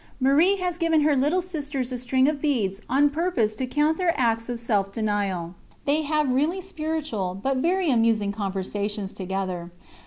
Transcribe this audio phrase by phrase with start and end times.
[0.19, 4.19] Marie has given her little sisters a string of beads on purpose to count their
[4.19, 5.53] acts of self denial.
[5.85, 9.69] They have really spiritual, but very amusing, conversations together.